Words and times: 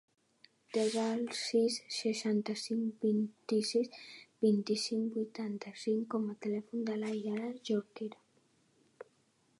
Desa 0.75 1.01
el 1.15 1.19
sis, 1.39 1.75
seixanta-cinc, 1.97 2.89
vint-i-sis, 3.09 3.93
vint-i-cinc, 4.47 5.07
vuitanta-cinc 5.21 6.09
com 6.17 6.29
a 6.33 6.37
telèfon 6.47 6.91
de 6.91 6.99
la 7.05 7.15
Yara 7.23 7.55
Jorquera. 7.71 8.27